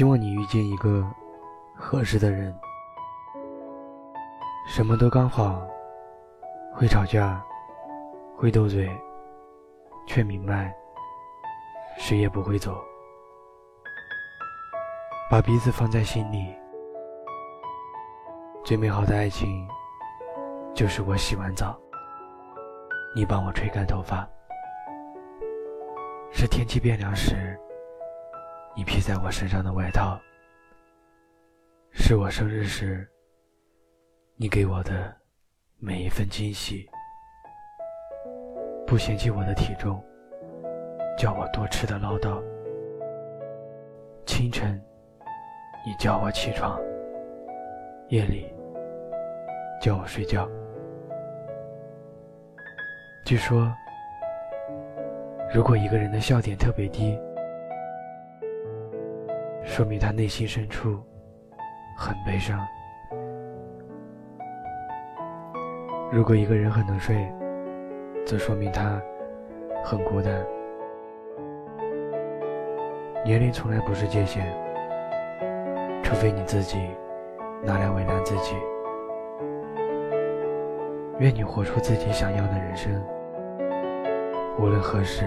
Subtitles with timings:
[0.00, 1.06] 希望你遇见一个
[1.76, 2.58] 合适的人，
[4.66, 5.60] 什么都刚好，
[6.72, 7.44] 会吵架，
[8.34, 8.90] 会斗嘴，
[10.06, 10.74] 却明白
[11.98, 12.82] 谁也不会走，
[15.30, 16.46] 把彼此放在心里。
[18.64, 19.68] 最美好的爱情，
[20.72, 21.78] 就是我洗完澡，
[23.14, 24.26] 你帮我吹干头发；
[26.32, 27.60] 是天气变凉时。
[28.76, 30.18] 你披在我身上的外套，
[31.90, 33.06] 是我生日时
[34.36, 35.14] 你给我的
[35.78, 36.88] 每一份惊喜。
[38.86, 40.02] 不嫌弃我的体重，
[41.18, 42.42] 叫我多吃的唠叨。
[44.24, 44.80] 清晨，
[45.84, 46.78] 你叫我起床；
[48.08, 48.52] 夜里，
[49.80, 50.48] 叫我睡觉。
[53.24, 53.72] 据说，
[55.52, 57.18] 如果一个人的笑点特别低，
[59.80, 61.00] 说明他内心深处
[61.96, 62.60] 很悲伤。
[66.12, 67.26] 如果一个人很能睡，
[68.26, 69.00] 则说明他
[69.82, 70.44] 很孤单。
[73.24, 74.54] 年龄从来不是界限，
[76.02, 76.76] 除非你自己
[77.62, 78.54] 拿来为难自己。
[81.20, 83.02] 愿你活出自己想要的人生，
[84.58, 85.24] 无论何时，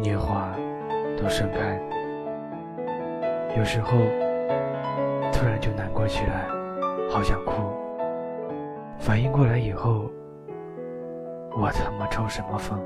[0.00, 0.50] 年华
[1.18, 1.78] 都盛开。
[3.56, 3.92] 有时候，
[5.32, 6.44] 突然就难过起来，
[7.08, 7.52] 好想哭。
[8.98, 10.10] 反应过来以后，
[11.56, 12.80] 我他妈抽什么风？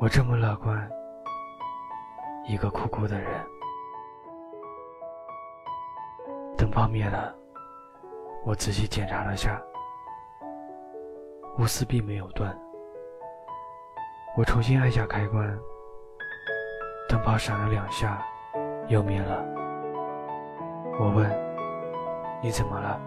[0.00, 0.90] 我这么乐观，
[2.46, 3.30] 一个哭哭的人。
[6.56, 7.34] 灯泡灭了，
[8.46, 9.60] 我仔细检查了下，
[11.58, 12.58] 钨丝并没有断。
[14.38, 15.46] 我重新按下开关，
[17.10, 18.26] 灯泡闪了两下。
[18.88, 19.44] 又灭了。
[21.00, 21.28] 我问
[22.40, 23.00] ：“你怎么了？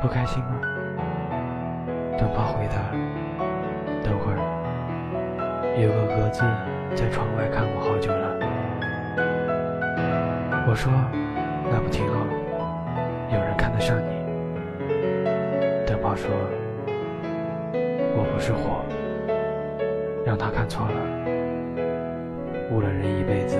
[0.00, 0.58] 不开心吗？”
[2.18, 2.90] 灯泡回答
[4.02, 4.38] ：“等会儿，
[5.76, 6.42] 有个蛾子
[6.94, 8.34] 在窗外看我好久了。”
[10.66, 10.90] 我说
[11.70, 12.24] ：“那不挺好？
[13.34, 14.24] 有人看得上你。”
[15.86, 16.30] 灯泡说
[18.16, 18.82] ：“我不是火，
[20.24, 20.94] 让他看错了，
[22.72, 23.58] 误了人一辈子。”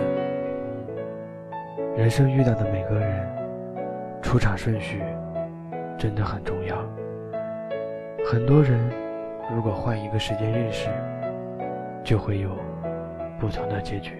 [1.96, 3.26] 人生遇到的每个人，
[4.20, 5.02] 出场顺序
[5.96, 6.76] 真的很重要。
[8.22, 8.78] 很多人
[9.50, 10.90] 如果换一个时间认识，
[12.04, 12.50] 就会有
[13.40, 14.12] 不同的结局。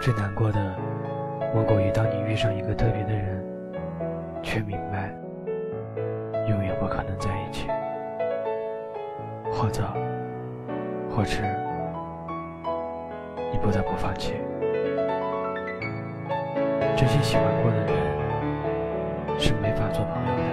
[0.00, 0.74] 最难过的，
[1.54, 3.44] 莫过于当你遇上一个特别的人，
[4.42, 5.14] 却明白
[6.48, 7.68] 永远不可能在一起。
[9.52, 9.94] 或早，
[11.08, 11.44] 或迟，
[13.52, 14.34] 你不得不放弃。
[17.02, 17.88] 真心喜欢过的人
[19.36, 20.46] 是没法做朋友的，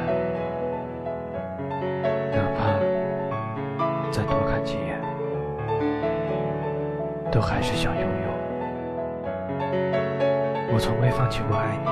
[2.36, 2.74] 哪怕
[4.10, 5.00] 再多看几眼，
[7.32, 8.10] 都还是想拥有。
[10.74, 11.88] 我从未放弃过爱你，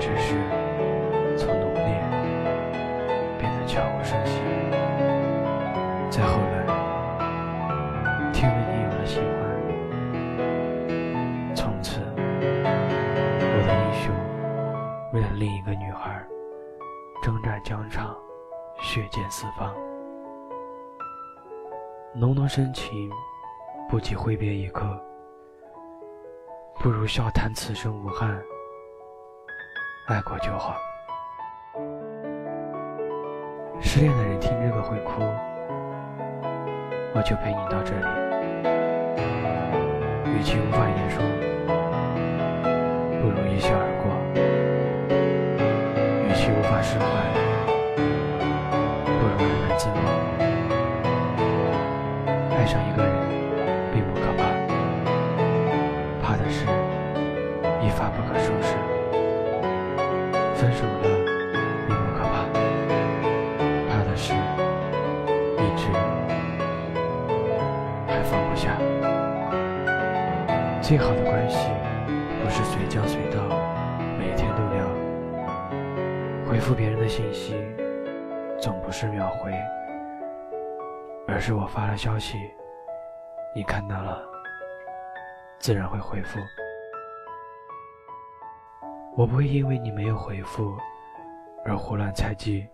[0.00, 0.36] 只是
[1.36, 1.92] 从努力
[3.38, 4.40] 变得悄无声息，
[6.08, 6.61] 再后来
[15.42, 16.24] 另一个女孩，
[17.20, 18.16] 征战疆场，
[18.80, 19.74] 血溅四方。
[22.14, 23.10] 浓浓深情，
[23.90, 24.86] 不及挥别一刻，
[26.78, 28.40] 不如笑谈此生无憾。
[30.06, 30.76] 爱过就好。
[33.80, 35.22] 失恋的人听这个会哭，
[37.16, 38.06] 我就陪你到这里。
[40.36, 41.20] 与其无法言说，
[43.20, 44.21] 不如一笑而过。
[46.82, 47.04] 释怀，
[47.96, 49.96] 不如安然自若。
[52.56, 53.12] 爱上一个人
[53.92, 54.40] 并不可怕，
[56.20, 56.66] 怕的是
[57.80, 58.74] 一发不可收拾。
[60.56, 61.04] 分手了
[61.86, 62.34] 并不可怕，
[63.88, 65.88] 怕的是一直
[68.08, 68.76] 还放不下。
[70.80, 71.68] 最好的关系
[72.42, 73.40] 不是随叫随到，
[74.18, 74.81] 每天都聊。
[76.52, 77.54] 回复别人的信息，
[78.60, 79.50] 总不是秒回，
[81.26, 82.36] 而是我发了消息，
[83.56, 84.22] 你看到了，
[85.58, 86.38] 自然会回复。
[89.16, 90.76] 我不会因为你没有回复
[91.64, 92.68] 而胡乱猜忌，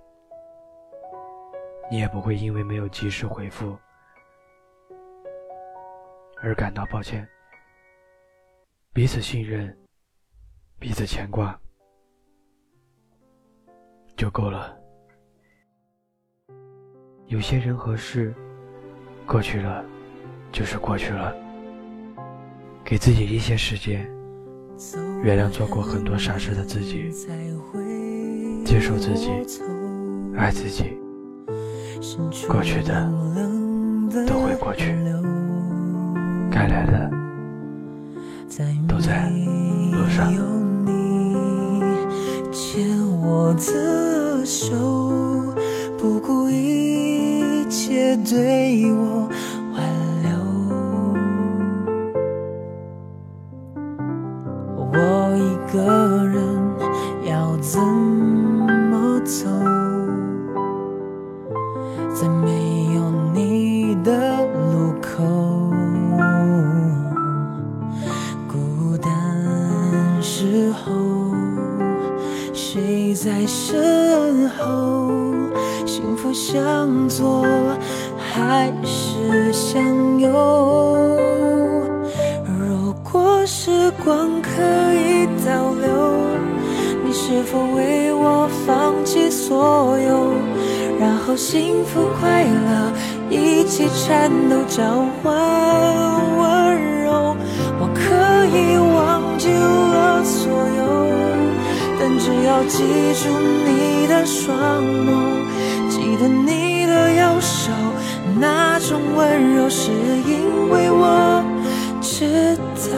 [1.89, 3.79] 你也不会因为没有及时回复
[6.43, 7.25] 而感到抱歉，
[8.93, 9.73] 彼此信任，
[10.81, 11.57] 彼此牵挂，
[14.19, 14.77] 就够了。
[17.29, 18.35] 有些人和事，
[19.25, 19.85] 过去了，
[20.51, 21.33] 就是过去了。
[22.85, 24.05] 给自己一些时间，
[25.23, 27.13] 原谅做过很多傻事的自己，
[28.65, 29.31] 接受自己，
[30.37, 30.99] 爱自己。
[32.49, 33.09] 过去的
[34.27, 34.97] 都会过去，
[36.51, 37.09] 该来的
[38.89, 39.31] 都在
[39.93, 40.68] 路上。
[43.29, 44.75] 我的手，
[45.99, 49.29] 不顾一切对我
[78.39, 79.83] 还是向
[80.21, 80.29] 右？
[82.47, 84.49] 如果时光可
[84.95, 85.89] 以倒流，
[87.05, 90.33] 你是否为我放弃所有？
[91.01, 92.93] 然后幸福快乐
[93.29, 94.85] 一起颤抖，交
[95.21, 95.35] 换
[96.39, 97.35] 温柔。
[97.81, 100.81] 我可以忘记了所有，
[101.99, 102.85] 但只要记
[103.21, 103.29] 住
[103.67, 105.09] 你的双眸，
[105.89, 107.73] 记得你的右手，
[108.37, 111.43] 那种温柔是因为我
[112.01, 112.57] 直
[112.91, 112.97] 到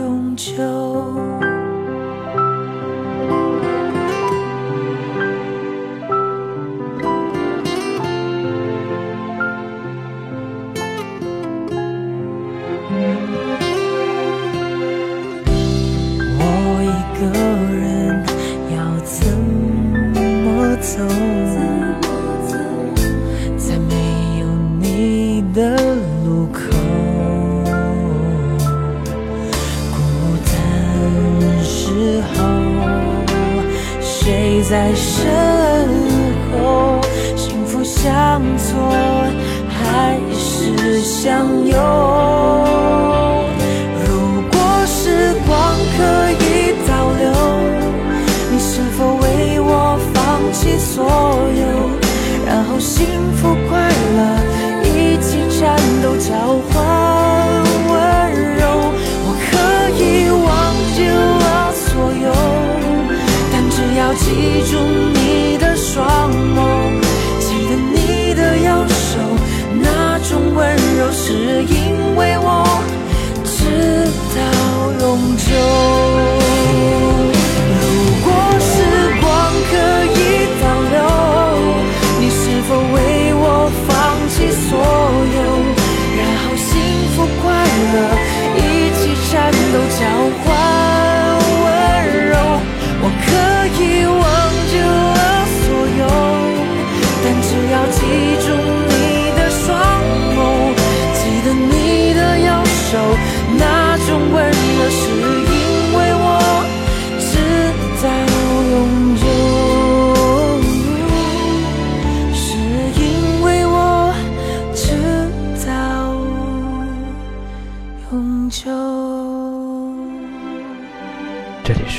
[0.00, 0.52] 永久。
[16.38, 16.42] 我
[16.82, 16.84] 一
[17.18, 17.22] 个
[17.74, 18.24] 人
[18.74, 19.26] 要怎
[20.44, 21.35] 么走？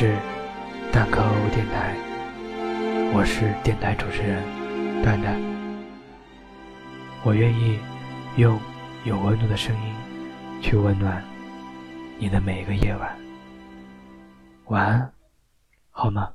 [0.07, 0.15] 是
[0.89, 1.21] 蛋壳
[1.53, 1.93] 电台，
[3.13, 4.41] 我是电台主持人
[5.03, 5.37] 蛋蛋。
[7.23, 7.77] 我愿意
[8.37, 8.57] 用
[9.03, 9.93] 有温度的声音
[10.61, 11.21] 去温暖
[12.17, 13.17] 你的每一个夜晚。
[14.67, 15.11] 晚安，
[15.91, 16.31] 好吗？